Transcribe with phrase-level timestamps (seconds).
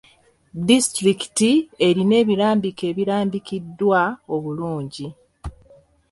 [0.67, 1.49] Disitulikiti
[1.87, 4.01] erina ebirambike ebimanyikiddwa
[4.35, 5.07] obulungi.